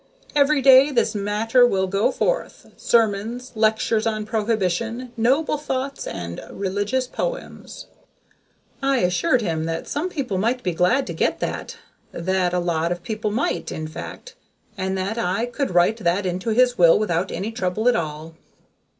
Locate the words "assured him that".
9.01-9.87